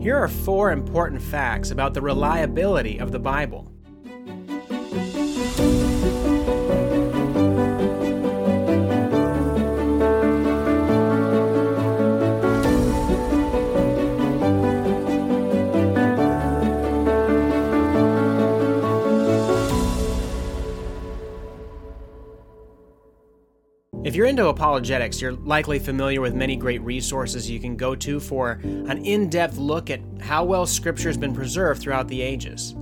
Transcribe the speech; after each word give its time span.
Here 0.00 0.16
are 0.16 0.28
four 0.28 0.72
important 0.72 1.20
facts 1.20 1.70
about 1.70 1.92
the 1.92 2.00
reliability 2.00 2.98
of 2.98 3.12
the 3.12 3.18
Bible. 3.18 3.70
If 24.10 24.16
you're 24.16 24.26
into 24.26 24.48
apologetics, 24.48 25.20
you're 25.20 25.34
likely 25.34 25.78
familiar 25.78 26.20
with 26.20 26.34
many 26.34 26.56
great 26.56 26.82
resources 26.82 27.48
you 27.48 27.60
can 27.60 27.76
go 27.76 27.94
to 27.94 28.18
for 28.18 28.58
an 28.64 29.04
in 29.04 29.28
depth 29.30 29.56
look 29.56 29.88
at 29.88 30.00
how 30.20 30.42
well 30.42 30.66
Scripture 30.66 31.08
has 31.08 31.16
been 31.16 31.32
preserved 31.32 31.80
throughout 31.80 32.08
the 32.08 32.20
ages. 32.20 32.74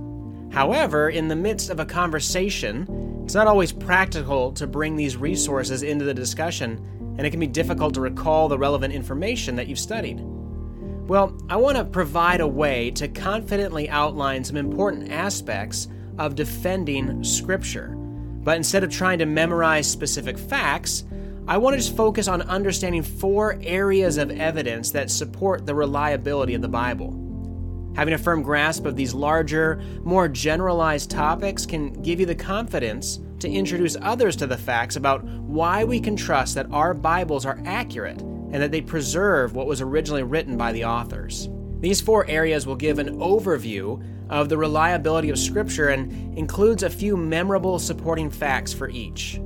However, 0.51 1.11
in 1.11 1.27
the 1.27 1.35
midst 1.35 1.69
of 1.69 1.79
a 1.79 1.85
conversation, 1.85 3.21
it's 3.25 3.35
not 3.35 3.45
always 3.45 3.71
practical 3.71 4.51
to 4.53 4.65
bring 4.65 4.95
these 4.95 5.17
resources 5.17 5.83
into 5.83 6.03
the 6.03 6.15
discussion, 6.15 6.83
and 7.19 7.27
it 7.27 7.29
can 7.29 7.39
be 7.39 7.45
difficult 7.45 7.93
to 7.93 8.01
recall 8.01 8.47
the 8.47 8.57
relevant 8.57 8.91
information 8.91 9.55
that 9.57 9.67
you've 9.67 9.77
studied. 9.77 10.21
Well, 10.21 11.37
I 11.47 11.57
want 11.57 11.77
to 11.77 11.85
provide 11.85 12.41
a 12.41 12.47
way 12.47 12.89
to 12.89 13.07
confidently 13.07 13.87
outline 13.87 14.43
some 14.43 14.57
important 14.57 15.11
aspects 15.11 15.89
of 16.17 16.33
defending 16.33 17.23
Scripture. 17.23 17.89
But 17.89 18.57
instead 18.57 18.83
of 18.83 18.89
trying 18.89 19.19
to 19.19 19.27
memorize 19.27 19.85
specific 19.87 20.35
facts, 20.35 21.03
I 21.49 21.57
want 21.57 21.73
to 21.73 21.79
just 21.79 21.97
focus 21.97 22.27
on 22.27 22.43
understanding 22.43 23.01
four 23.01 23.57
areas 23.63 24.19
of 24.19 24.29
evidence 24.29 24.91
that 24.91 25.09
support 25.09 25.65
the 25.65 25.73
reliability 25.73 26.53
of 26.53 26.61
the 26.61 26.67
Bible. 26.67 27.91
Having 27.95 28.13
a 28.13 28.19
firm 28.19 28.43
grasp 28.43 28.85
of 28.85 28.95
these 28.95 29.15
larger, 29.15 29.81
more 30.03 30.27
generalized 30.27 31.09
topics 31.09 31.65
can 31.65 31.91
give 32.03 32.19
you 32.19 32.27
the 32.27 32.35
confidence 32.35 33.19
to 33.39 33.49
introduce 33.49 33.97
others 33.99 34.35
to 34.35 34.45
the 34.45 34.59
facts 34.59 34.95
about 34.95 35.23
why 35.23 35.83
we 35.83 35.99
can 35.99 36.15
trust 36.15 36.53
that 36.53 36.71
our 36.71 36.93
Bibles 36.93 37.47
are 37.47 37.59
accurate 37.65 38.21
and 38.21 38.61
that 38.61 38.69
they 38.71 38.81
preserve 38.81 39.55
what 39.55 39.65
was 39.65 39.81
originally 39.81 40.21
written 40.21 40.55
by 40.55 40.71
the 40.71 40.85
authors. 40.85 41.49
These 41.79 41.99
four 41.99 42.27
areas 42.27 42.67
will 42.67 42.75
give 42.75 42.99
an 42.99 43.17
overview 43.17 44.03
of 44.29 44.49
the 44.49 44.57
reliability 44.59 45.31
of 45.31 45.39
Scripture 45.39 45.87
and 45.87 46.37
includes 46.37 46.83
a 46.83 46.91
few 46.91 47.17
memorable 47.17 47.79
supporting 47.79 48.29
facts 48.29 48.71
for 48.71 48.87
each. 48.87 49.39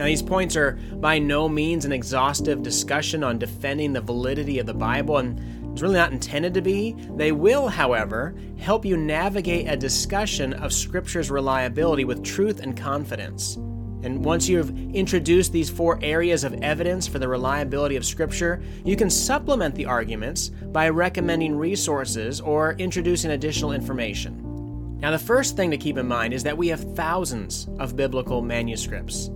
Now, 0.00 0.06
these 0.06 0.22
points 0.22 0.56
are 0.56 0.78
by 0.94 1.18
no 1.18 1.46
means 1.46 1.84
an 1.84 1.92
exhaustive 1.92 2.62
discussion 2.62 3.22
on 3.22 3.38
defending 3.38 3.92
the 3.92 4.00
validity 4.00 4.58
of 4.58 4.64
the 4.64 4.72
Bible, 4.72 5.18
and 5.18 5.38
it's 5.72 5.82
really 5.82 5.96
not 5.96 6.10
intended 6.10 6.54
to 6.54 6.62
be. 6.62 6.96
They 7.16 7.32
will, 7.32 7.68
however, 7.68 8.34
help 8.56 8.86
you 8.86 8.96
navigate 8.96 9.68
a 9.68 9.76
discussion 9.76 10.54
of 10.54 10.72
Scripture's 10.72 11.30
reliability 11.30 12.06
with 12.06 12.24
truth 12.24 12.60
and 12.60 12.74
confidence. 12.74 13.56
And 14.02 14.24
once 14.24 14.48
you've 14.48 14.70
introduced 14.94 15.52
these 15.52 15.68
four 15.68 15.98
areas 16.00 16.44
of 16.44 16.54
evidence 16.62 17.06
for 17.06 17.18
the 17.18 17.28
reliability 17.28 17.96
of 17.96 18.06
Scripture, 18.06 18.62
you 18.86 18.96
can 18.96 19.10
supplement 19.10 19.74
the 19.74 19.84
arguments 19.84 20.48
by 20.48 20.88
recommending 20.88 21.54
resources 21.54 22.40
or 22.40 22.72
introducing 22.78 23.32
additional 23.32 23.72
information. 23.72 24.98
Now, 25.00 25.10
the 25.10 25.18
first 25.18 25.56
thing 25.56 25.70
to 25.72 25.76
keep 25.76 25.98
in 25.98 26.08
mind 26.08 26.32
is 26.32 26.42
that 26.44 26.56
we 26.56 26.68
have 26.68 26.96
thousands 26.96 27.68
of 27.78 27.96
biblical 27.96 28.40
manuscripts. 28.40 29.30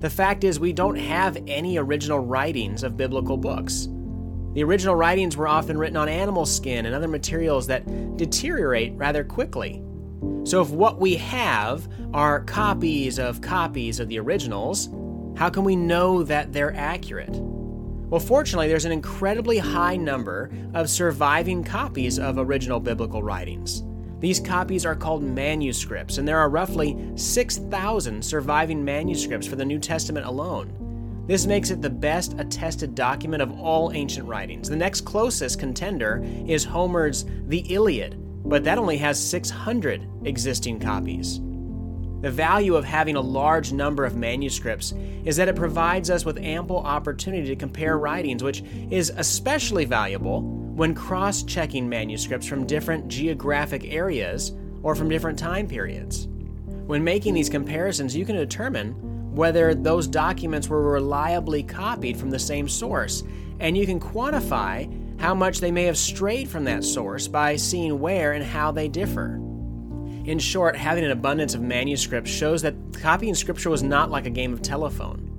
The 0.00 0.10
fact 0.10 0.44
is, 0.44 0.58
we 0.58 0.72
don't 0.72 0.96
have 0.96 1.36
any 1.46 1.76
original 1.76 2.20
writings 2.20 2.82
of 2.82 2.96
biblical 2.96 3.36
books. 3.36 3.86
The 4.54 4.64
original 4.64 4.94
writings 4.94 5.36
were 5.36 5.46
often 5.46 5.76
written 5.76 5.98
on 5.98 6.08
animal 6.08 6.46
skin 6.46 6.86
and 6.86 6.94
other 6.94 7.06
materials 7.06 7.66
that 7.66 7.86
deteriorate 8.16 8.94
rather 8.96 9.22
quickly. 9.22 9.82
So, 10.44 10.62
if 10.62 10.70
what 10.70 10.98
we 10.98 11.16
have 11.16 11.86
are 12.14 12.40
copies 12.44 13.18
of 13.18 13.42
copies 13.42 14.00
of 14.00 14.08
the 14.08 14.18
originals, 14.18 14.88
how 15.36 15.50
can 15.50 15.64
we 15.64 15.76
know 15.76 16.22
that 16.22 16.52
they're 16.52 16.74
accurate? 16.74 17.36
Well, 17.36 18.20
fortunately, 18.20 18.68
there's 18.68 18.86
an 18.86 18.92
incredibly 18.92 19.58
high 19.58 19.96
number 19.96 20.50
of 20.74 20.90
surviving 20.90 21.62
copies 21.62 22.18
of 22.18 22.38
original 22.38 22.80
biblical 22.80 23.22
writings. 23.22 23.84
These 24.20 24.40
copies 24.40 24.84
are 24.84 24.94
called 24.94 25.22
manuscripts, 25.22 26.18
and 26.18 26.28
there 26.28 26.38
are 26.38 26.50
roughly 26.50 26.96
6,000 27.16 28.22
surviving 28.22 28.84
manuscripts 28.84 29.46
for 29.46 29.56
the 29.56 29.64
New 29.64 29.78
Testament 29.78 30.26
alone. 30.26 31.24
This 31.26 31.46
makes 31.46 31.70
it 31.70 31.80
the 31.80 31.88
best 31.88 32.34
attested 32.38 32.94
document 32.94 33.42
of 33.42 33.58
all 33.58 33.92
ancient 33.92 34.26
writings. 34.26 34.68
The 34.68 34.76
next 34.76 35.02
closest 35.02 35.58
contender 35.58 36.22
is 36.46 36.64
Homer's 36.64 37.24
The 37.46 37.60
Iliad, 37.72 38.16
but 38.44 38.64
that 38.64 38.78
only 38.78 38.98
has 38.98 39.18
600 39.18 40.06
existing 40.24 40.80
copies. 40.80 41.40
The 42.20 42.30
value 42.30 42.76
of 42.76 42.84
having 42.84 43.16
a 43.16 43.20
large 43.20 43.72
number 43.72 44.04
of 44.04 44.16
manuscripts 44.16 44.92
is 45.24 45.36
that 45.36 45.48
it 45.48 45.56
provides 45.56 46.10
us 46.10 46.26
with 46.26 46.36
ample 46.36 46.78
opportunity 46.78 47.48
to 47.48 47.56
compare 47.56 47.96
writings, 47.96 48.42
which 48.42 48.62
is 48.90 49.10
especially 49.16 49.86
valuable 49.86 50.59
when 50.80 50.94
cross 50.94 51.42
checking 51.42 51.86
manuscripts 51.86 52.46
from 52.46 52.66
different 52.66 53.06
geographic 53.06 53.84
areas 53.92 54.52
or 54.82 54.94
from 54.94 55.10
different 55.10 55.38
time 55.38 55.68
periods. 55.68 56.26
When 56.86 57.04
making 57.04 57.34
these 57.34 57.50
comparisons, 57.50 58.16
you 58.16 58.24
can 58.24 58.36
determine 58.36 58.94
whether 59.34 59.74
those 59.74 60.06
documents 60.06 60.70
were 60.70 60.80
reliably 60.90 61.62
copied 61.62 62.16
from 62.16 62.30
the 62.30 62.38
same 62.38 62.66
source, 62.66 63.24
and 63.58 63.76
you 63.76 63.84
can 63.84 64.00
quantify 64.00 65.20
how 65.20 65.34
much 65.34 65.60
they 65.60 65.70
may 65.70 65.84
have 65.84 65.98
strayed 65.98 66.48
from 66.48 66.64
that 66.64 66.82
source 66.82 67.28
by 67.28 67.56
seeing 67.56 68.00
where 68.00 68.32
and 68.32 68.42
how 68.42 68.72
they 68.72 68.88
differ. 68.88 69.34
In 70.24 70.38
short, 70.38 70.74
having 70.76 71.04
an 71.04 71.10
abundance 71.10 71.54
of 71.54 71.60
manuscripts 71.60 72.30
shows 72.30 72.62
that 72.62 72.74
copying 73.02 73.34
scripture 73.34 73.68
was 73.68 73.82
not 73.82 74.10
like 74.10 74.24
a 74.24 74.30
game 74.30 74.54
of 74.54 74.62
telephone. 74.62 75.29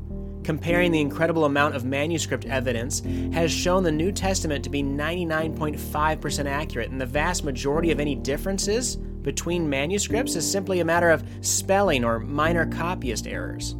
Comparing 0.43 0.91
the 0.91 1.01
incredible 1.01 1.45
amount 1.45 1.75
of 1.75 1.85
manuscript 1.85 2.45
evidence 2.45 3.01
has 3.31 3.51
shown 3.51 3.83
the 3.83 3.91
New 3.91 4.11
Testament 4.11 4.63
to 4.63 4.69
be 4.69 4.81
99.5% 4.81 6.45
accurate, 6.45 6.89
and 6.89 6.99
the 6.99 7.05
vast 7.05 7.43
majority 7.43 7.91
of 7.91 7.99
any 7.99 8.15
differences 8.15 8.95
between 8.95 9.69
manuscripts 9.69 10.35
is 10.35 10.49
simply 10.49 10.79
a 10.79 10.85
matter 10.85 11.11
of 11.11 11.23
spelling 11.41 12.03
or 12.03 12.19
minor 12.19 12.65
copyist 12.65 13.27
errors. 13.27 13.75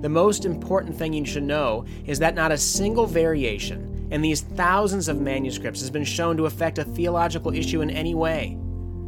The 0.00 0.08
most 0.08 0.46
important 0.46 0.96
thing 0.96 1.12
you 1.12 1.26
should 1.26 1.42
know 1.42 1.84
is 2.06 2.18
that 2.20 2.34
not 2.34 2.52
a 2.52 2.56
single 2.56 3.06
variation 3.06 4.08
in 4.10 4.22
these 4.22 4.40
thousands 4.40 5.08
of 5.08 5.20
manuscripts 5.20 5.80
has 5.80 5.90
been 5.90 6.04
shown 6.04 6.36
to 6.38 6.46
affect 6.46 6.78
a 6.78 6.84
theological 6.84 7.54
issue 7.54 7.82
in 7.82 7.90
any 7.90 8.14
way. 8.14 8.58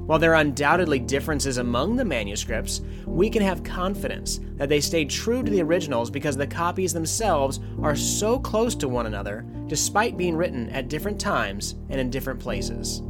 While 0.06 0.18
there 0.18 0.32
are 0.32 0.40
undoubtedly 0.40 0.98
differences 0.98 1.58
among 1.58 1.94
the 1.94 2.04
manuscripts, 2.04 2.80
we 3.06 3.30
can 3.30 3.40
have 3.40 3.62
confidence 3.62 4.40
that 4.56 4.68
they 4.68 4.80
stayed 4.80 5.08
true 5.08 5.44
to 5.44 5.50
the 5.50 5.62
originals 5.62 6.10
because 6.10 6.36
the 6.36 6.46
copies 6.46 6.92
themselves 6.92 7.60
are 7.80 7.94
so 7.94 8.40
close 8.40 8.74
to 8.76 8.88
one 8.88 9.06
another, 9.06 9.46
despite 9.68 10.16
being 10.16 10.34
written 10.34 10.68
at 10.70 10.88
different 10.88 11.20
times 11.20 11.76
and 11.88 12.00
in 12.00 12.10
different 12.10 12.40
places. 12.40 13.02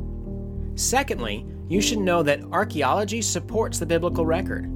Secondly, 0.74 1.46
you 1.68 1.80
should 1.80 1.98
know 1.98 2.22
that 2.22 2.44
archaeology 2.52 3.22
supports 3.22 3.78
the 3.78 3.86
biblical 3.86 4.26
record. 4.26 4.70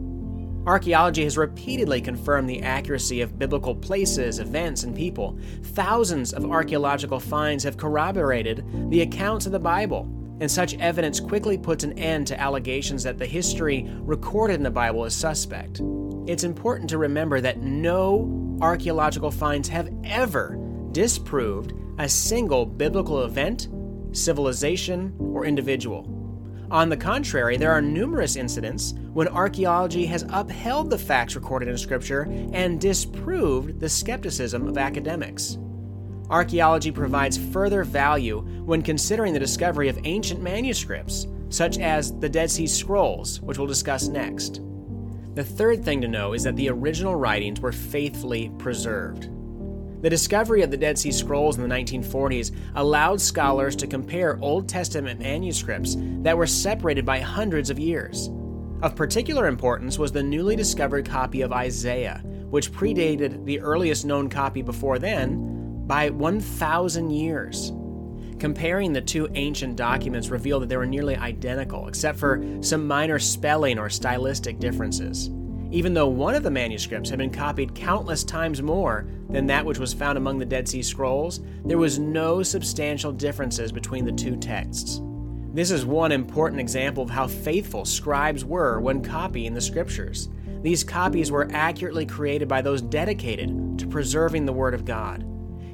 Archaeology 0.67 1.23
has 1.23 1.37
repeatedly 1.37 2.01
confirmed 2.01 2.49
the 2.49 2.63
accuracy 2.63 3.21
of 3.21 3.39
biblical 3.39 3.75
places, 3.75 4.39
events, 4.39 4.83
and 4.85 4.97
people. 4.97 5.39
Thousands 5.63 6.33
of 6.33 6.51
archaeological 6.51 7.21
finds 7.21 7.63
have 7.63 7.77
corroborated 7.77 8.65
the 8.91 9.03
accounts 9.03 9.47
of 9.47 9.53
the 9.53 9.61
Bible, 9.61 10.11
and 10.41 10.51
such 10.51 10.75
evidence 10.79 11.21
quickly 11.21 11.57
puts 11.57 11.85
an 11.85 11.99
end 11.99 12.27
to 12.27 12.41
allegations 12.41 13.03
that 13.03 13.19
the 13.19 13.27
history 13.27 13.89
recorded 14.01 14.55
in 14.55 14.63
the 14.63 14.71
Bible 14.71 15.05
is 15.05 15.15
suspect. 15.15 15.81
It's 16.27 16.45
important 16.45 16.91
to 16.91 16.99
remember 16.99 17.41
that 17.41 17.61
no 17.61 18.59
archaeological 18.61 19.31
finds 19.31 19.69
have 19.69 19.89
ever 20.05 20.59
disproved 20.93 21.73
a 21.99 22.09
single 22.09 22.67
biblical 22.67 23.25
event, 23.25 23.69
civilization, 24.13 25.15
or 25.19 25.47
individual. 25.47 26.13
On 26.71 26.89
the 26.89 26.97
contrary, 26.97 27.57
there 27.57 27.73
are 27.73 27.81
numerous 27.81 28.35
incidents 28.35 28.95
when 29.13 29.29
archaeology 29.29 30.05
has 30.07 30.27
upheld 30.31 30.91
the 30.91 30.99
facts 30.99 31.37
recorded 31.37 31.69
in 31.69 31.79
Scripture 31.79 32.23
and 32.53 32.81
disproved 32.81 33.79
the 33.79 33.89
skepticism 33.89 34.67
of 34.67 34.77
academics. 34.77 35.59
Archaeology 36.31 36.91
provides 36.91 37.39
further 37.39 37.85
value 37.85 38.41
when 38.65 38.83
considering 38.83 39.33
the 39.33 39.39
discovery 39.39 39.89
of 39.89 39.99
ancient 40.05 40.43
manuscripts, 40.43 41.29
such 41.51 41.79
as 41.79 42.19
the 42.19 42.29
Dead 42.29 42.51
Sea 42.51 42.67
Scrolls, 42.67 43.41
which 43.41 43.59
we'll 43.59 43.69
discuss 43.69 44.09
next. 44.09 44.61
The 45.35 45.45
third 45.45 45.85
thing 45.85 46.01
to 46.01 46.09
know 46.09 46.33
is 46.33 46.43
that 46.43 46.57
the 46.57 46.71
original 46.71 47.15
writings 47.15 47.61
were 47.61 47.73
faithfully 47.73 48.51
preserved. 48.59 49.31
The 50.03 50.11
discovery 50.11 50.63
of 50.63 50.71
the 50.71 50.77
Dead 50.77 50.99
Sea 50.99 51.13
Scrolls 51.13 51.59
in 51.59 51.67
the 51.67 51.75
1940s 51.75 52.55
allowed 52.75 53.21
scholars 53.21 53.77
to 53.77 53.87
compare 53.87 54.39
Old 54.41 54.69
Testament 54.69 55.21
manuscripts 55.21 55.97
that 56.23 56.37
were 56.37 56.47
separated 56.47 57.07
by 57.07 57.21
hundreds 57.21 57.71
of 57.71 57.79
years. 57.79 58.31
Of 58.83 58.97
particular 58.97 59.47
importance 59.47 59.99
was 59.99 60.13
the 60.13 60.23
newly 60.23 60.57
discovered 60.57 61.09
copy 61.09 61.41
of 61.43 61.53
Isaiah, 61.53 62.23
which 62.51 62.73
predated 62.73 63.45
the 63.45 63.61
earliest 63.61 64.05
known 64.05 64.29
copy 64.29 64.61
before 64.61 64.99
then 64.99 65.56
by 65.87 66.11
1,000 66.11 67.11
years. 67.11 67.73
Comparing 68.39 68.93
the 68.93 69.01
two 69.01 69.29
ancient 69.35 69.77
documents 69.77 70.29
revealed 70.29 70.63
that 70.63 70.69
they 70.69 70.77
were 70.77 70.87
nearly 70.87 71.17
identical, 71.17 71.89
except 71.89 72.19
for 72.19 72.45
some 72.61 72.87
minor 72.87 73.19
spelling 73.19 73.79
or 73.79 73.89
stylistic 73.89 74.59
differences. 74.59 75.31
Even 75.71 75.95
though 75.95 76.09
one 76.09 76.35
of 76.35 76.43
the 76.43 76.51
manuscripts 76.51 77.11
had 77.11 77.19
been 77.19 77.31
copied 77.31 77.75
countless 77.75 78.23
times 78.23 78.63
more 78.63 79.07
than 79.31 79.47
that 79.47 79.65
which 79.65 79.79
was 79.79 79.93
found 79.93 80.17
among 80.17 80.39
the 80.39 80.45
Dead 80.45 80.69
Sea 80.69 80.83
Scrolls, 80.83 81.41
there 81.65 81.79
was 81.79 81.99
no 81.99 82.43
substantial 82.43 83.11
differences 83.11 83.73
between 83.73 84.05
the 84.05 84.13
two 84.13 84.37
texts. 84.37 85.01
This 85.53 85.71
is 85.71 85.87
one 85.87 86.13
important 86.13 86.61
example 86.61 87.03
of 87.03 87.11
how 87.11 87.27
faithful 87.27 87.85
scribes 87.85 88.45
were 88.45 88.79
when 88.81 89.03
copying 89.03 89.55
the 89.55 89.61
scriptures. 89.61 90.29
These 90.63 90.85
copies 90.85 91.31
were 91.31 91.49
accurately 91.53 92.05
created 92.07 92.47
by 92.47 92.61
those 92.61 92.83
dedicated 92.83 93.79
to 93.79 93.87
preserving 93.87 94.45
the 94.45 94.53
Word 94.53 94.75
of 94.75 94.85
God. 94.85 95.25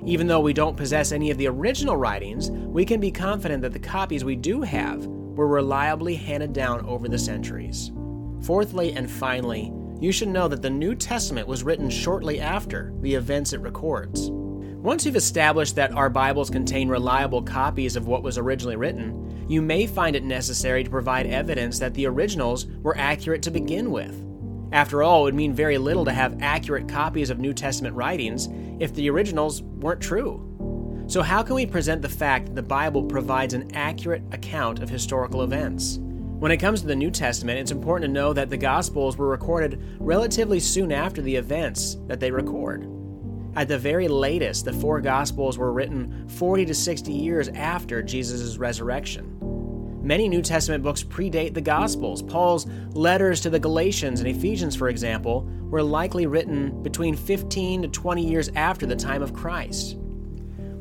Even 0.04 0.26
though 0.26 0.40
we 0.40 0.52
don't 0.52 0.76
possess 0.76 1.12
any 1.12 1.30
of 1.30 1.38
the 1.38 1.46
original 1.46 1.96
writings, 1.96 2.50
we 2.50 2.84
can 2.84 2.98
be 2.98 3.12
confident 3.12 3.62
that 3.62 3.72
the 3.72 3.78
copies 3.78 4.24
we 4.24 4.34
do 4.34 4.62
have 4.62 5.06
were 5.06 5.46
reliably 5.46 6.16
handed 6.16 6.52
down 6.52 6.84
over 6.86 7.08
the 7.08 7.18
centuries. 7.18 7.92
Fourthly 8.42 8.92
and 8.94 9.08
finally, 9.08 9.72
you 10.00 10.10
should 10.10 10.28
know 10.28 10.48
that 10.48 10.60
the 10.60 10.70
New 10.70 10.96
Testament 10.96 11.46
was 11.46 11.62
written 11.62 11.88
shortly 11.88 12.40
after 12.40 12.92
the 13.00 13.14
events 13.14 13.52
it 13.52 13.60
records. 13.60 14.30
Once 14.32 15.06
you've 15.06 15.14
established 15.14 15.76
that 15.76 15.92
our 15.92 16.10
Bibles 16.10 16.50
contain 16.50 16.88
reliable 16.88 17.40
copies 17.40 17.94
of 17.94 18.08
what 18.08 18.24
was 18.24 18.36
originally 18.36 18.74
written, 18.74 19.46
you 19.48 19.62
may 19.62 19.86
find 19.86 20.16
it 20.16 20.24
necessary 20.24 20.82
to 20.82 20.90
provide 20.90 21.26
evidence 21.28 21.78
that 21.78 21.94
the 21.94 22.06
originals 22.06 22.66
were 22.82 22.98
accurate 22.98 23.42
to 23.42 23.52
begin 23.52 23.92
with. 23.92 24.31
After 24.72 25.02
all, 25.02 25.20
it 25.20 25.24
would 25.24 25.34
mean 25.34 25.52
very 25.52 25.76
little 25.76 26.04
to 26.06 26.12
have 26.12 26.42
accurate 26.42 26.88
copies 26.88 27.28
of 27.28 27.38
New 27.38 27.52
Testament 27.52 27.94
writings 27.94 28.48
if 28.80 28.94
the 28.94 29.10
originals 29.10 29.62
weren't 29.62 30.00
true. 30.00 30.48
So, 31.08 31.20
how 31.20 31.42
can 31.42 31.56
we 31.56 31.66
present 31.66 32.00
the 32.00 32.08
fact 32.08 32.46
that 32.46 32.54
the 32.54 32.62
Bible 32.62 33.02
provides 33.02 33.52
an 33.52 33.70
accurate 33.74 34.22
account 34.32 34.78
of 34.78 34.88
historical 34.88 35.42
events? 35.42 35.98
When 35.98 36.50
it 36.50 36.56
comes 36.56 36.80
to 36.80 36.86
the 36.86 36.96
New 36.96 37.10
Testament, 37.10 37.58
it's 37.58 37.70
important 37.70 38.08
to 38.08 38.12
know 38.12 38.32
that 38.32 38.48
the 38.48 38.56
Gospels 38.56 39.18
were 39.18 39.28
recorded 39.28 39.82
relatively 40.00 40.58
soon 40.58 40.90
after 40.90 41.20
the 41.20 41.36
events 41.36 41.98
that 42.06 42.18
they 42.18 42.30
record. 42.30 42.88
At 43.54 43.68
the 43.68 43.78
very 43.78 44.08
latest, 44.08 44.64
the 44.64 44.72
four 44.72 45.02
Gospels 45.02 45.58
were 45.58 45.72
written 45.72 46.26
40 46.30 46.64
to 46.64 46.74
60 46.74 47.12
years 47.12 47.48
after 47.48 48.02
Jesus' 48.02 48.56
resurrection. 48.56 49.51
Many 50.02 50.28
New 50.28 50.42
Testament 50.42 50.82
books 50.82 51.04
predate 51.04 51.54
the 51.54 51.60
Gospels. 51.60 52.22
Paul's 52.22 52.66
letters 52.92 53.40
to 53.42 53.50
the 53.50 53.60
Galatians 53.60 54.18
and 54.18 54.28
Ephesians, 54.28 54.74
for 54.74 54.88
example, 54.88 55.48
were 55.70 55.80
likely 55.80 56.26
written 56.26 56.82
between 56.82 57.14
15 57.14 57.82
to 57.82 57.88
20 57.88 58.26
years 58.26 58.50
after 58.56 58.84
the 58.84 58.96
time 58.96 59.22
of 59.22 59.32
Christ. 59.32 59.96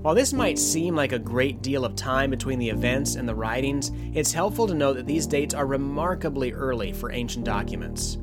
While 0.02 0.16
this 0.16 0.34
might 0.34 0.58
seem 0.58 0.96
like 0.96 1.12
a 1.12 1.20
great 1.20 1.62
deal 1.62 1.86
of 1.86 1.96
time 1.96 2.32
between 2.32 2.58
the 2.58 2.70
events 2.70 3.14
and 3.14 3.30
the 3.30 3.36
writings, 3.36 3.92
it's 4.16 4.34
helpful 4.34 4.66
to 4.66 4.74
note 4.74 4.94
that 4.94 5.06
these 5.06 5.28
dates 5.28 5.54
are 5.54 5.68
remarkably 5.68 6.52
early 6.52 6.92
for 6.92 7.12
ancient 7.12 7.46
documents. 7.46 8.18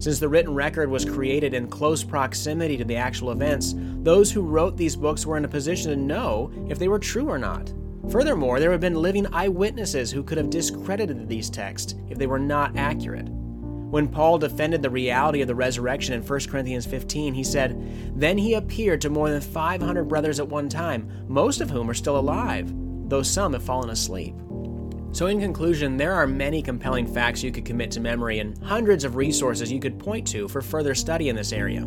Since 0.00 0.18
the 0.18 0.28
written 0.28 0.52
record 0.52 0.90
was 0.90 1.04
created 1.04 1.54
in 1.54 1.68
close 1.68 2.02
proximity 2.02 2.76
to 2.78 2.84
the 2.84 2.96
actual 2.96 3.30
events, 3.30 3.76
those 3.76 4.32
who 4.32 4.42
wrote 4.42 4.76
these 4.76 4.96
books 4.96 5.24
were 5.24 5.36
in 5.36 5.44
a 5.44 5.48
position 5.48 5.92
to 5.92 5.96
know 5.96 6.50
if 6.68 6.80
they 6.80 6.88
were 6.88 6.98
true 6.98 7.28
or 7.28 7.38
not. 7.38 7.72
Furthermore, 8.10 8.58
there 8.58 8.72
have 8.72 8.80
been 8.80 8.94
living 8.94 9.26
eyewitnesses 9.32 10.10
who 10.10 10.22
could 10.22 10.38
have 10.38 10.50
discredited 10.50 11.28
these 11.28 11.48
texts 11.48 11.94
if 12.08 12.18
they 12.18 12.26
were 12.26 12.38
not 12.38 12.76
accurate. 12.76 13.28
When 13.28 14.08
Paul 14.08 14.38
defended 14.38 14.82
the 14.82 14.90
reality 14.90 15.42
of 15.42 15.48
the 15.48 15.54
resurrection 15.54 16.14
in 16.14 16.22
1 16.22 16.40
Corinthians 16.48 16.86
15, 16.86 17.34
he 17.34 17.44
said, 17.44 17.78
Then 18.18 18.38
he 18.38 18.54
appeared 18.54 19.02
to 19.02 19.10
more 19.10 19.30
than 19.30 19.40
500 19.40 20.04
brothers 20.04 20.40
at 20.40 20.48
one 20.48 20.68
time, 20.68 21.10
most 21.28 21.60
of 21.60 21.70
whom 21.70 21.90
are 21.90 21.94
still 21.94 22.18
alive, 22.18 22.72
though 23.08 23.22
some 23.22 23.52
have 23.52 23.62
fallen 23.62 23.90
asleep. 23.90 24.34
So, 25.12 25.26
in 25.26 25.40
conclusion, 25.40 25.98
there 25.98 26.14
are 26.14 26.26
many 26.26 26.62
compelling 26.62 27.06
facts 27.06 27.42
you 27.42 27.52
could 27.52 27.66
commit 27.66 27.90
to 27.90 28.00
memory 28.00 28.38
and 28.38 28.56
hundreds 28.62 29.04
of 29.04 29.16
resources 29.16 29.70
you 29.70 29.78
could 29.78 29.98
point 29.98 30.26
to 30.28 30.48
for 30.48 30.62
further 30.62 30.94
study 30.94 31.28
in 31.28 31.36
this 31.36 31.52
area. 31.52 31.86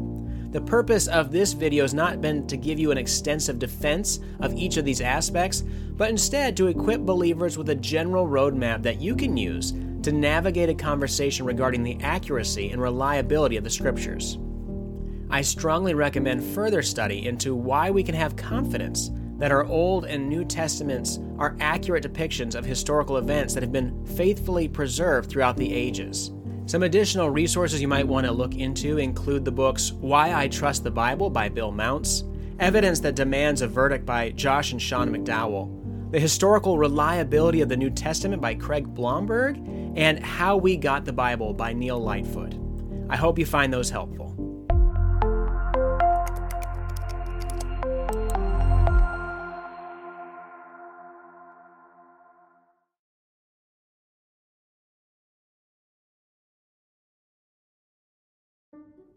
The 0.56 0.62
purpose 0.62 1.07
of 1.07 1.34
this 1.34 1.52
video 1.52 1.84
has 1.84 1.94
not 1.94 2.22
been 2.22 2.48
to 2.48 2.56
give 2.56 2.80
you 2.80 2.92
an 2.92 2.98
extensive 2.98 3.60
defense 3.60 4.22
of 4.40 4.54
each 4.54 4.78
of 4.78 4.86
these 4.86 5.02
aspects, 5.02 5.66
but 5.98 6.10
instead 6.10 6.56
to 6.56 6.68
equip 6.68 7.02
believers 7.02 7.57
with 7.57 7.68
a 7.72 7.75
general 7.75 8.25
roadmap 8.25 8.81
that 8.84 9.02
you 9.02 9.18
can 9.18 9.36
use 9.36 9.74
to 10.04 10.13
navigate 10.13 10.69
a 10.69 10.74
conversation 10.74 11.46
regarding 11.46 11.84
the 11.84 11.98
accuracy 12.00 12.69
and 12.69 12.81
reliability 12.81 13.57
of 13.57 13.66
the 13.66 13.69
scriptures. 13.69 14.38
I 15.30 15.42
strongly 15.42 15.94
recommend 15.94 16.42
further 16.42 16.81
study 16.81 17.28
into 17.28 17.54
why 17.54 17.92
we 17.92 18.01
can 18.01 18.16
have 18.16 18.38
confidence 18.38 19.12
that 19.36 19.51
our 19.51 19.66
Old 19.66 20.06
and 20.06 20.30
New 20.30 20.46
Testaments 20.46 21.19
are 21.38 21.58
accurate 21.60 22.06
depictions 22.06 22.56
of 22.56 22.63
historical 22.63 23.18
events 23.18 23.54
that 23.56 23.63
have 23.63 23.74
been 23.74 24.06
faithfully 24.06 24.69
preserved 24.69 25.30
throughout 25.30 25.58
the 25.58 25.74
ages. 25.74 26.31
Some 26.67 26.81
additional 26.81 27.29
resources 27.29 27.79
you 27.79 27.88
might 27.88 28.07
want 28.07 28.25
to 28.25 28.31
look 28.31 28.56
into 28.56 28.97
include 28.97 29.45
the 29.45 29.51
books 29.51 29.91
Why 29.91 30.33
I 30.33 30.47
Trust 30.47 30.83
the 30.83 30.89
Bible 30.89 31.29
by 31.29 31.47
Bill 31.47 31.71
Mounce, 31.71 32.23
Evidence 32.59 33.00
That 33.01 33.13
Demands 33.13 33.62
a 33.62 33.67
Verdict 33.67 34.03
by 34.03 34.31
Josh 34.31 34.71
and 34.71 34.81
Sean 34.81 35.12
McDowell, 35.12 36.12
The 36.12 36.19
Historical 36.19 36.79
Reliability 36.79 37.62
of 37.62 37.69
the 37.69 37.77
New 37.77 37.91
Testament 37.91 38.41
by 38.41 38.56
Craig 38.56 38.91
Blomberg, 38.95 39.57
and 39.95 40.19
How 40.25 40.57
We 40.57 40.75
Got 40.75 41.06
the 41.06 41.13
Bible 41.13 41.53
by 41.53 41.71
Neil 41.71 42.00
Lightfoot. 42.00 42.56
I 43.12 43.15
hope 43.15 43.38
you 43.38 43.45
find 43.45 43.71
those 43.71 43.91
helpful. 43.91 44.33